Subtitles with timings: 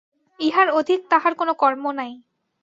[0.39, 2.11] ইহার অধিক তাঁহার কোনো কর্ম নাই।